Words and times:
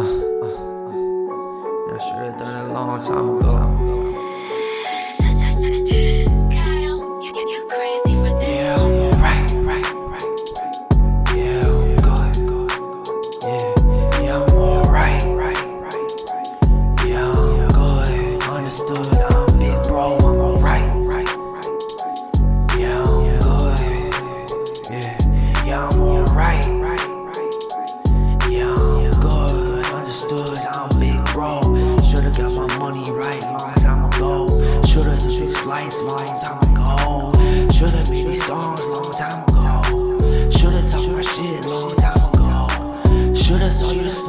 I 0.00 1.98
should 1.98 2.24
have 2.24 2.38
done 2.38 2.56
it 2.56 2.70
a 2.70 2.72
long 2.72 2.98
time 3.00 3.38
ago. 3.38 3.99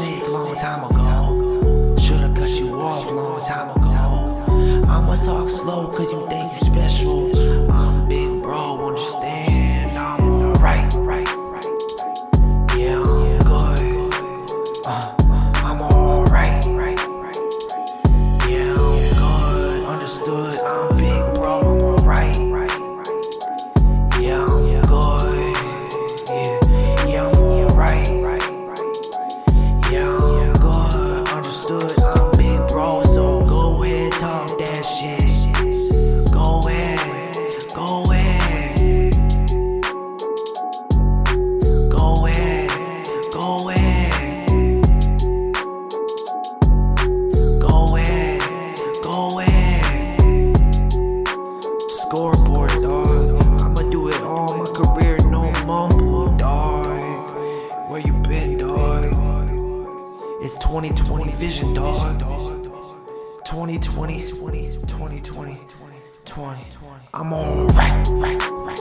Snake 0.02 0.28
long 0.30 0.56
time 0.56 0.84
ago. 0.90 1.96
Should've 1.98 2.36
cut 2.36 2.50
you 2.50 2.80
off 2.82 3.12
long 3.12 3.40
time 3.46 3.70
ago. 3.78 4.86
I'ma 4.90 5.16
talk 5.18 5.50
slow 5.50 5.88
cause 5.88 6.12
you 6.12 6.21
shit. 34.92 35.22
Go 36.34 36.60
ahead, 36.68 37.00
go 37.74 38.04
ahead. 38.12 39.14
Go 41.92 42.28
ahead, 42.28 42.70
go 43.32 43.70
ahead. 43.70 44.84
Go 47.62 47.96
ahead, 47.96 48.42
go 49.04 49.40
ahead. 49.40 50.58
Scoreboard, 52.02 52.72
dog. 52.82 53.08
I'ma 53.62 53.90
do 53.90 54.10
it 54.10 54.22
all 54.22 54.58
my 54.58 54.66
career, 54.76 55.18
no 55.30 55.52
mumble, 55.66 56.36
dog. 56.38 56.90
Where 57.90 58.02
you 58.02 58.14
been, 58.14 58.58
dog? 58.58 59.06
It's 60.42 60.58
2020 60.58 61.32
vision, 61.32 61.74
dog. 61.74 62.61
2020, 63.52 64.28
20, 64.28 64.72
2020, 64.88 65.60
20. 66.24 66.58
I'm 67.14 67.34
alright, 67.34 68.08
right, 68.12 68.42
right. 68.50 68.80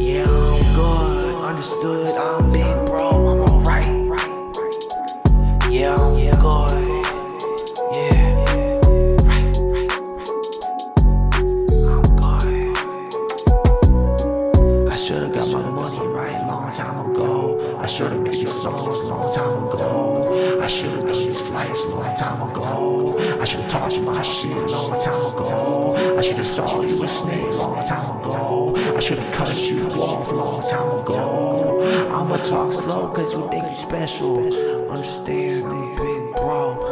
Yeah, 0.00 0.24
I'm 0.26 0.74
good. 0.74 1.44
Understood. 1.44 2.10
I'm 2.16 2.50
big 2.50 2.86
bro. 2.86 3.08
I'm 3.08 3.40
alright. 3.48 3.86
Right 4.10 5.70
Yeah, 5.70 5.94
I'm 5.96 6.40
good. 6.40 6.85
I 17.86 17.88
should've 17.88 18.20
made 18.20 18.34
these 18.34 18.52
songs 18.52 19.04
long 19.04 19.32
time 19.32 19.68
ago. 19.68 20.60
I 20.60 20.66
should've 20.66 21.06
done 21.06 21.12
these 21.12 21.40
flights 21.40 21.86
long 21.86 22.16
time 22.16 22.42
ago. 22.50 23.16
I 23.40 23.44
should've 23.44 23.68
talked 23.68 24.00
my 24.00 24.22
shit 24.22 24.50
long 24.50 24.90
time 25.00 25.26
ago. 25.32 25.94
I 26.18 26.20
should've 26.20 26.48
saw 26.48 26.82
you 26.82 27.04
a 27.04 27.06
snake 27.06 27.54
long 27.54 27.86
time 27.86 28.18
ago. 28.22 28.74
I 28.96 28.98
should've 28.98 29.30
cut 29.30 29.56
you 29.70 29.86
off 30.02 30.32
long 30.32 30.68
time 30.68 30.98
ago. 30.98 31.78
I'ma 32.10 32.38
talk 32.38 32.72
slow 32.72 33.06
cause 33.06 33.32
you 33.32 33.48
think 33.50 33.62
you 33.62 33.76
special. 33.76 34.38
Understand, 34.90 35.70
big 35.96 36.34
bro. 36.34 36.85